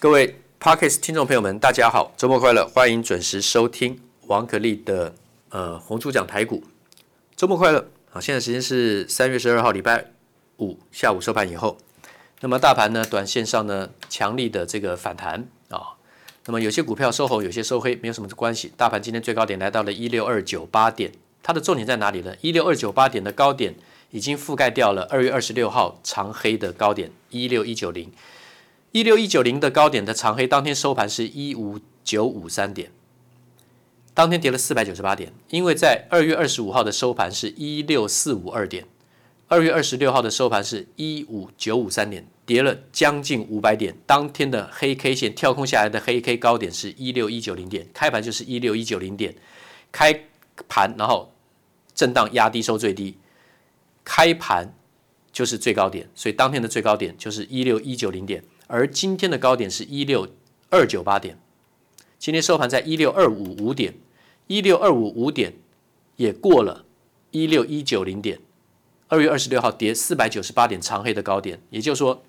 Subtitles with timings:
[0.00, 2.64] 各位 Podcast 听众朋友们，大家好，周末快乐！
[2.68, 5.12] 欢迎准时收听王可立的
[5.48, 6.62] 呃红猪讲台股，
[7.34, 7.84] 周末快乐！
[8.12, 10.12] 啊，现在时间是三月十二号礼拜
[10.58, 11.78] 五下午收盘以后，
[12.42, 15.98] 那么大盘呢，短线上呢强力的这个反弹啊，
[16.46, 18.72] 那么有些股票收红，有些收黑，没有什么关系。
[18.76, 21.10] 大盘今天最高点来到了一六二九八点，
[21.42, 22.36] 它的重点在哪里呢？
[22.40, 23.74] 一六二九八点的高点
[24.12, 28.12] 已经覆盖掉了二月二十六号长黑的高点一六一九零。
[28.92, 32.90] 一六一九零的高点的长黑，当天收盘是一五九五三点，
[34.14, 35.30] 当天跌了四百九十八点。
[35.50, 38.86] 因为在二月二十五号的收盘是一六四五二点，
[39.46, 43.94] 二月二十六号的收盘是一五九五三点，跌了将近五百点。
[44.06, 49.34] 当天的黑 K 线跳空下来的黑 K 高点是一六一九零点，开盘就是一六一九零点，
[49.92, 50.24] 开
[50.66, 51.30] 盘然后
[51.94, 53.18] 震荡压低收最低，
[54.02, 54.74] 开盘
[55.30, 58.42] 就是最高点，所以当天的最高点就是一六一九零点。
[58.68, 60.28] 而今天的高点是一六
[60.70, 61.38] 二九八点，
[62.18, 63.94] 今天收盘在一六二五五点，
[64.46, 65.54] 一六二五五点
[66.16, 66.84] 也过了
[67.30, 68.38] 一六一九零点，
[69.08, 72.22] 二月二十六号跌四百九十八点长黑的高点，也就是说，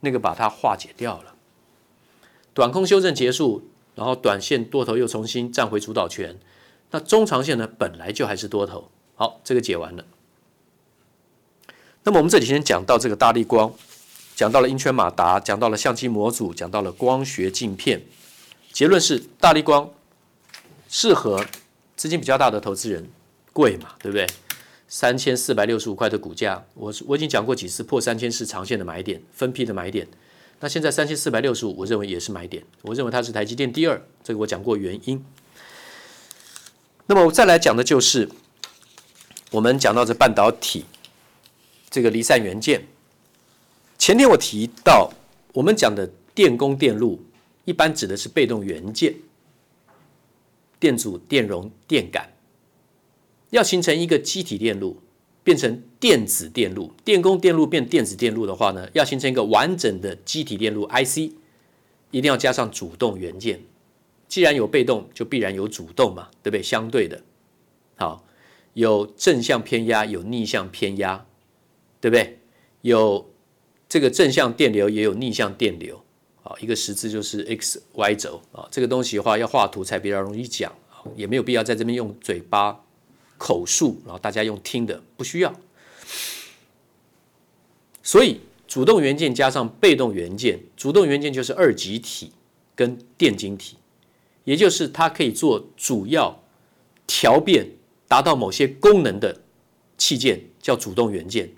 [0.00, 1.34] 那个把它化解掉了。
[2.54, 6.38] 短空修正结束，然后短线多头又重新占回主导权，
[6.90, 8.90] 那中长线呢，本来就还是多头。
[9.14, 10.06] 好，这个解完了。
[12.04, 13.70] 那么我们这里先讲到这个大立光。
[14.36, 18.02] 讲到了英圈马达，讲到了相机模组，讲到了光学镜片，
[18.72, 19.88] 结论是大力光
[20.88, 21.46] 适合
[21.96, 23.08] 资金比较大的投资人，
[23.52, 24.26] 贵嘛，对不对？
[24.88, 30.06] 三千四百六十五块的股价，我我已经讲过几次破三千是长线的买点，分批的买点。
[30.60, 35.24] 那现在三千四百六十五，我认为也是买点，我认为它是台积电第二，这个我讲过原因。
[37.06, 38.28] 那么我再来讲的就是
[39.52, 40.84] 我们讲到这半导体
[41.88, 42.88] 这个离散元件。
[44.06, 45.10] 前天我提到，
[45.54, 47.18] 我们讲的电工电路，
[47.64, 49.14] 一般指的是被动元件，
[50.78, 52.28] 电阻、电容、电感，
[53.48, 55.00] 要形成一个机体电路，
[55.42, 61.32] 变成电子电路，电工电路变电子电路的话呢，要形成一个完整的机体电路 IC，
[62.10, 63.58] 一定要加上主动元件。
[64.28, 66.62] 既然有被动，就必然有主动嘛，对不对？
[66.62, 67.22] 相对的，
[67.96, 68.22] 好，
[68.74, 71.24] 有正向偏压，有逆向偏压，
[72.02, 72.40] 对不对？
[72.82, 73.30] 有。
[73.94, 76.02] 这个正向电流也有逆向电流
[76.42, 78.66] 啊，一个十字就是 x y 轴啊。
[78.68, 80.74] 这个东西的话要画图才比较容易讲，
[81.14, 82.80] 也没有必要在这边用嘴巴
[83.38, 85.54] 口述，然后大家用听的不需要。
[88.02, 92.32] 所以主动元件加上被动元件，主动元件就是二极体
[92.74, 93.76] 跟电晶体，
[94.42, 96.42] 也就是它可以做主要
[97.06, 97.68] 调变，
[98.08, 99.40] 达到某些功能的
[99.96, 101.52] 器件叫主动元件。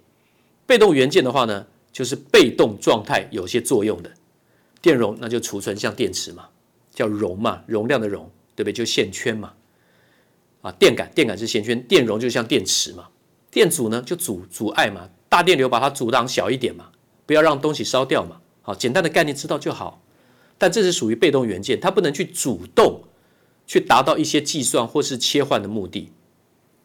[0.67, 1.67] 被动元件的话呢？
[1.97, 4.13] 就是被动状态有些作用的
[4.83, 6.47] 电容，那就储存像电池嘛，
[6.93, 8.73] 叫容嘛，容量的容，对不对？
[8.75, 9.55] 就线圈嘛。
[10.61, 13.09] 啊，电感，电感是线圈，电容就像电池嘛。
[13.51, 16.91] 电阻呢，就阻阻碍嘛，大电流把它阻挡小一点嘛，
[17.25, 18.43] 不要让东西烧掉嘛。
[18.61, 20.03] 好，简单的概念知道就好。
[20.59, 23.05] 但这是属于被动元件，它不能去主动
[23.67, 26.13] 去达到一些计算或是切换的目的。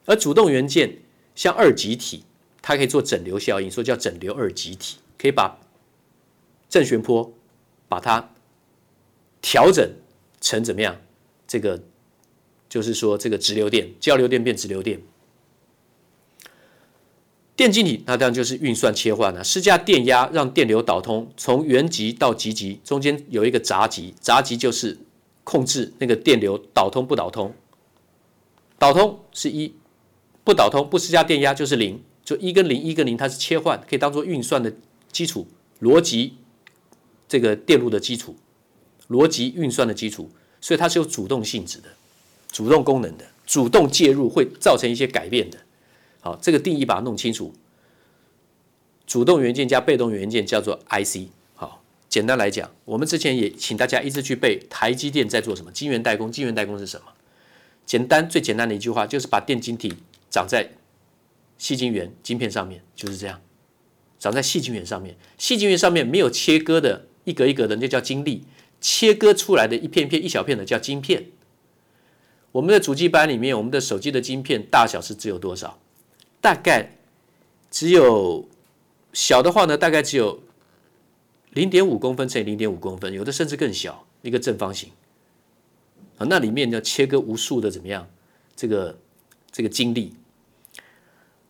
[0.05, 0.99] 而主动元件
[1.35, 2.23] 像二极体。
[2.61, 5.57] 它可以做整流效应，说叫整流二极体，可以把
[6.69, 7.33] 正弦波
[7.89, 8.29] 把它
[9.41, 9.89] 调整
[10.39, 11.01] 成怎么样？
[11.47, 11.81] 这个
[12.69, 15.01] 就是说，这个直流电、交流电变直流电。
[17.55, 24.97] 电晶体那当然就是运算切换了，施加电压让电流导通，从原极到极极中间有一个闸极，闸极就是
[25.43, 27.53] 控制那个电流导通不导通，
[28.79, 29.75] 导通是一，
[30.43, 32.01] 不导通不施加电压就是零。
[32.23, 34.73] 就一跟零，一跟零，它是切换，可以当做运算的
[35.11, 35.47] 基础，
[35.81, 36.35] 逻辑
[37.27, 38.35] 这个电路的基础，
[39.09, 40.29] 逻辑运算的基础，
[40.61, 41.89] 所以它是有主动性质的，
[42.51, 45.57] 主动功能的，主动介入会造成一些改变的。
[46.21, 47.53] 好，这个定义把它弄清楚。
[49.07, 51.27] 主动元件加被动元件叫做 IC。
[51.55, 57.07] 好，简单来讲，我们之前也请大家一直去背台积电在做什么，晶圆代工，晶圆代工是什么？
[57.85, 59.95] 简单最简单的一句话就是把电晶体
[60.29, 60.69] 长在。
[61.61, 63.39] 细晶圆晶片上面就是这样，
[64.17, 65.15] 长在细晶圆上面。
[65.37, 68.41] 细晶圆上面没有切割的一格一格的，那叫晶粒；
[68.81, 71.27] 切割出来的一片片、一小片的叫晶片。
[72.51, 75.79] 我们的主机板里面，我们的手机的晶片大小是只有多少？
[76.41, 76.97] 大概
[77.69, 78.49] 只有
[79.13, 80.41] 小的话呢，大概只有
[81.51, 84.89] 零点五公分乘以零点五公分，有的甚至更小，一个正方形。
[86.17, 88.09] 啊，那里面要切割无数的怎么样？
[88.55, 88.97] 这个
[89.51, 90.15] 这个晶粒。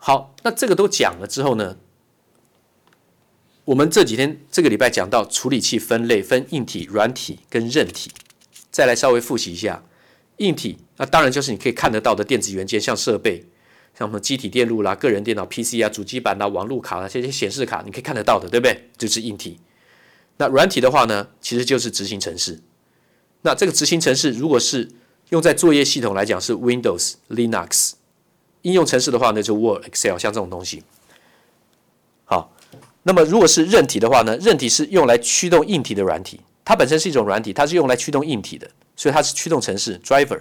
[0.04, 1.78] 好，那这个都讲了之后呢，
[3.66, 8.10] 我们这几天这个礼拜讲到处理器分类分硬体、软体跟韧体，
[8.72, 9.84] 再来稍微复习一下
[10.38, 10.80] 硬体。
[10.98, 13.46] 那当然就是你可以看得到的电子元件，像设备，
[13.96, 18.90] 像什么机体电路啦、个人电脑 PC 啊、主机板啦、网路卡啦这些显示卡，你可以看得到的，对不对？
[18.98, 19.60] 就是硬体。
[20.38, 22.60] 那软体的话呢，其实就是执行程式。
[23.44, 24.90] 那这个执行程式如果是
[25.30, 27.92] 用在作业系统来讲，是 Windows、Linux；
[28.64, 30.84] 应用程式的话呢，就 Word、Excel，像这种东西。
[32.26, 32.52] 好，
[33.04, 40.40] 那么如果是韧体的话呢，韧体是用来驱动硬体的软体，它本身是一种软体，它是用来驱动硬体的，所以它是驱动程式 （driver）。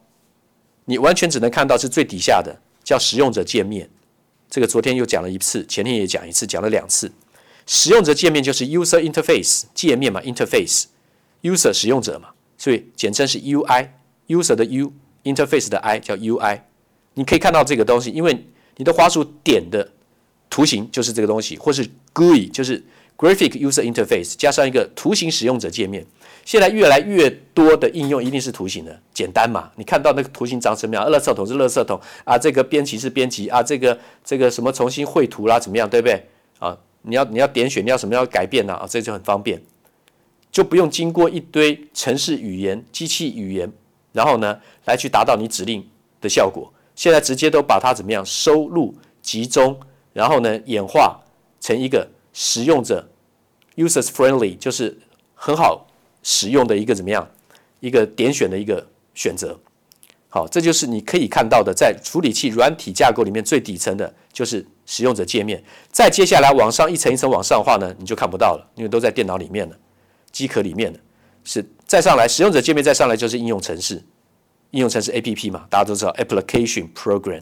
[0.86, 3.90] 你完全只能看到是最底下的，叫使用者界面。
[4.50, 7.12] 这个昨天又讲了一次，前天也讲一次，讲了两次。
[7.66, 16.62] 使用者界面就是 user interface 界面嘛，interface，user 使用者嘛，所以简称是 UI，user 的 U，interface 的 I 叫 UI。
[17.14, 18.46] 你可以看到这个东西，因为
[18.78, 19.92] 你的滑鼠点的。
[20.54, 22.84] 图形就是这个东西，或是 GUI 就是
[23.18, 26.06] Graphic User Interface 加上一个图形使用者界面。
[26.44, 29.72] 现在越来越多的应用一定是图形的，简单嘛？
[29.76, 31.06] 你看到那个图形长什么样？
[31.12, 35.88] 垃圾桶是垃圾桶啊，这个编辑是编辑啊，这个这个什么重新绘图啦，怎么样？
[35.88, 36.26] 对不对？
[36.58, 38.74] 啊，你要你要点选，你要什么要改变呢？
[38.74, 39.62] 啊，这就很方便，
[40.52, 43.72] 就不用经过一堆程式语言、机器语言，
[44.12, 45.88] 然后呢来去达到你指令
[46.20, 46.74] 的效果。
[46.96, 49.80] 现在直接都把它怎么样收录集中。
[50.14, 51.22] 然后呢，演化
[51.62, 53.10] 成一个使用者
[53.76, 54.98] users friendly，就是
[55.36, 55.88] 很好
[56.24, 57.30] 使用的一个怎么样
[57.80, 59.60] 一个点选的一个选择。
[60.30, 65.62] 好，这就是你可以看到的，在处理器软体架构里面最底层的就是使用者界面。
[65.92, 69.78] 再接下来往上一层一层往上的话呢，你就看不到了，因为都在电脑里面了，
[70.32, 71.00] 机壳里面的。
[71.44, 73.96] 是再上来使用者界面，再上来就是应用程式，
[74.70, 77.42] 应用程式 APP 嘛，大家都知道 application program。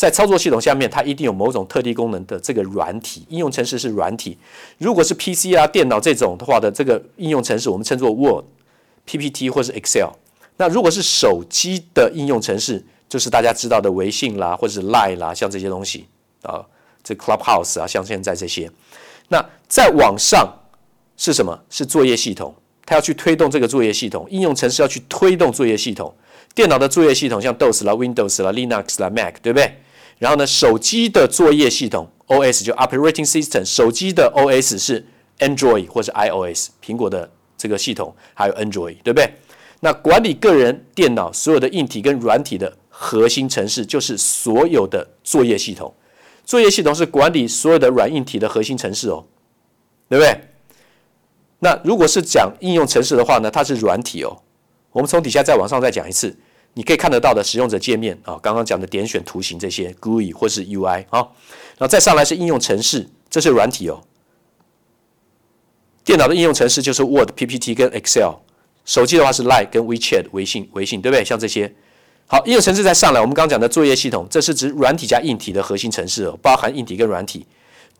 [0.00, 4.38] 在操作系统下面，它一定有某种特定功能的这个软体应用程式是软体。
[4.78, 8.46] 如果是 PC 啊、电脑这种的话的这个应用程式，我们称作 Word、
[9.04, 10.08] PPT 或是 Excel。
[10.56, 16.06] 那如果是手机的应用程式，就是大家知道的微信啦，或者是 Line 啦，像这些东西
[16.44, 16.64] 啊，
[17.04, 18.70] 这 Clubhouse 啊，像现在这些。
[19.28, 20.50] 那再往上
[21.18, 21.62] 是什么？
[21.68, 22.54] 是作业系统，
[22.86, 26.10] 它要去推动这个作业系统，应用程式要去推动作业系统。
[26.54, 29.74] 电脑的作业系统像 DOS 啦、Windows 啦、Linux 啦、Mac，对不对？
[30.20, 35.06] 然后呢，手机的作业系统 OS 就 Operating System，手机的 OS 是
[35.38, 39.32] Android 或是 iOS，苹果的这个系统还有 Android，对不对？
[39.80, 45.94] 那管理个人电脑所有的硬体跟软体的核心程式就是所有的作业系统，
[46.44, 49.24] 作业系统是管理所有的软硬体的核心程式哦，
[50.10, 50.38] 对不对？
[51.60, 54.42] 那如果是讲应用程式的话呢，它是软体哦。
[54.92, 56.36] 我们从底下再往上再讲一次。
[56.74, 61.18] 你可以看得到的使用者界面啊，刚刚讲的点选图形这些 GUI 或是 UI 啊，
[61.76, 64.02] 然后再上来是应用程式，这是软体哦。
[66.04, 68.36] 电脑的应用程式就是 Word、PPT 跟 Excel，
[68.84, 71.24] 手机的话是 Line 跟 WeChat 微信、微信对不对？
[71.24, 71.72] 像这些。
[72.26, 77.44] 好，应用程式再上来，我们刚刚讲的作业系统，这是指软体加硬体的核心程式哦，包含硬体跟软体。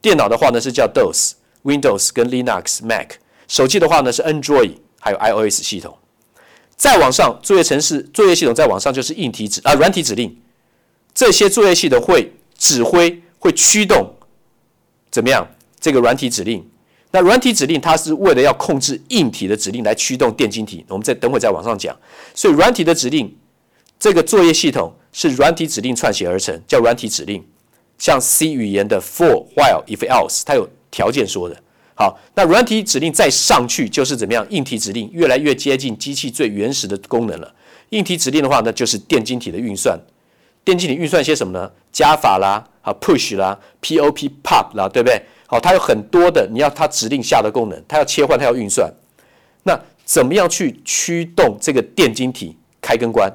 [0.00, 1.32] 电脑的话呢是叫 DOS、
[1.64, 3.08] Windows 跟 Linux、Mac，
[3.48, 5.98] 手机的话呢是 Android 还有 iOS 系统。
[6.80, 10.34] 再往上，作业程式、作业系统再往上就是硬体指啊，软体指令。
[11.14, 14.14] 这些作业系统会指挥、会驱动
[15.10, 15.46] 怎么样？
[15.78, 16.66] 这个软体指令。
[17.10, 20.82] 那软体指令它是为了要控制硬体的指令来驱动电晶体。
[20.88, 21.94] 我们再等会再往上讲。
[22.34, 23.36] 所以软体的指令，
[23.98, 27.44] 这个作业系统是软体指令串写而成，叫软体指令。
[27.98, 31.62] 像 C 语言的 for、while、if、else，它有条件说的。
[32.00, 34.46] 好，那软体指令再上去就是怎么样？
[34.48, 37.54] 硬体指令越来越接近机器最原始的功能了。
[37.90, 40.00] 硬体指令的话呢，就是电晶体的运算。
[40.64, 41.70] 电晶体运算些什么呢？
[41.92, 45.20] 加法啦，啊 push 啦，pop pop 啦，对不对？
[45.46, 48.90] 好，它有很多的你要它指令下的功能，它要切换，它要运算。
[49.64, 53.30] 那怎么样去驱动这个电晶体开跟关？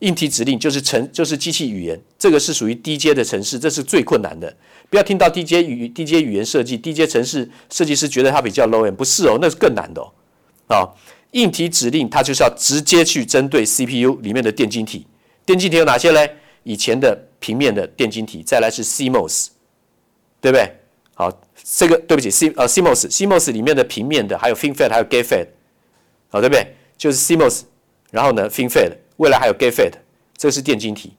[0.00, 4.54] 硬体指令就是程，就是机器语言，这个是属于低阶的程式，这是最困难的。
[4.90, 10.12] 不要听到低阶语低阶语言设计、低阶程式设计师觉得它比较 low end，不是哦，那是更难的哦。
[10.68, 10.88] 啊，
[11.32, 15.06] 硬体指令它就是要直接去针对 CPU 里面的电晶体，
[15.44, 16.36] 电晶体有哪些嘞？
[16.62, 19.48] 以前的平面的电晶体，再来是 CMOS，
[20.40, 20.70] 对不对？
[21.14, 25.46] 好，这个对不起，C 呃 CMOS，CMOS 里面的平面的还有 FinFET 还有 GateFET，
[26.28, 26.74] 好，对不对？
[26.98, 27.62] 就是 CMOS，
[28.10, 29.92] 然后呢 FinFET，未来还有 GateFET，
[30.36, 31.14] 这是电晶体，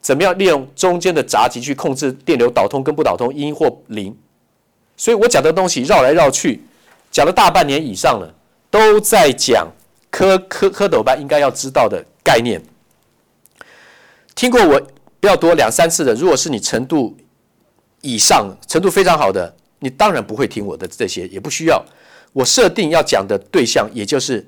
[0.00, 4.16] 怎么样利用中间的闸极去控制电流导通跟不导通，一或零？
[4.96, 6.62] 所以我讲的东西绕来绕去，
[7.10, 8.34] 讲了大半年以上了，
[8.70, 9.66] 都在讲
[10.10, 12.60] 蝌蝌蝌蚪班应该要知道的概念。
[14.34, 14.80] 听过我
[15.20, 17.16] 不要多两三次的，如果是你程度
[18.02, 21.84] 以上、程度非常好的，你当然不会听我的这些，也不需要。
[22.32, 24.46] 我设定要讲的对象，也就是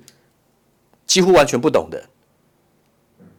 [1.07, 2.02] 几乎完全不懂的。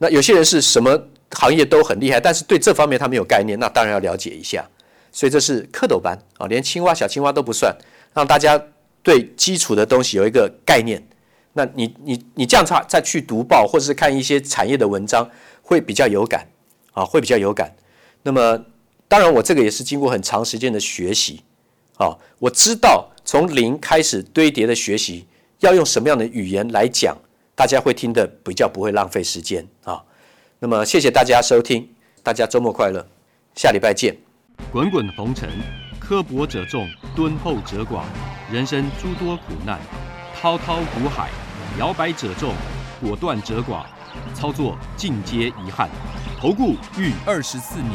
[0.01, 4.67] 那有些人是什么行业都很厉害，但是对这方面他没有概念，那当然要了解一下。
[5.11, 7.71] 所以这是蝌蚪班啊，连青蛙、小青蛙都不算，
[8.11, 8.59] 让大家
[9.03, 11.01] 对基础的东西有一个概念。
[11.53, 15.29] 那你、你、你这样子再去读报，或者是看一些产业的文章。
[15.63, 16.45] 会比较有感
[16.91, 17.73] 啊，会比较有感。
[18.23, 18.61] 那么，
[19.07, 21.43] 当然我这个也是经过很长时间的学习
[21.95, 25.25] 啊，我知道从零开始堆叠的学习
[25.59, 27.17] 要用什么样的语言来讲，
[27.61, 30.01] 大家会听得比较不会浪费时间啊。
[30.57, 31.87] 那么，谢谢大家收听，
[32.23, 33.05] 大家周末快乐，
[33.53, 34.17] 下礼拜见。
[34.71, 35.47] 滚滚红尘，
[35.99, 38.01] 刻薄者众，敦厚者寡，
[38.51, 39.79] 人生诸多苦难，
[40.35, 41.29] 滔滔苦海，
[41.77, 42.55] 摇摆者众，
[42.99, 43.83] 果断者寡。
[44.33, 45.87] 操作尽皆遗憾，
[46.39, 47.93] 投顾逾二十四年，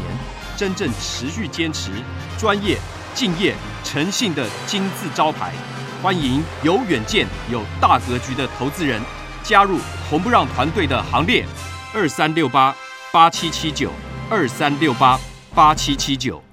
[0.56, 1.90] 真正持续坚持、
[2.38, 2.78] 专业、
[3.16, 5.52] 敬业、诚信的金字招牌。
[6.00, 9.02] 欢迎有远见、有大格局的投资人
[9.47, 9.79] 加入
[10.11, 11.47] 红不让团队的行列。
[11.95, 12.75] 二三六八
[13.12, 13.93] 八七七九，
[14.29, 15.19] 二三六八
[15.55, 16.46] 八七七九。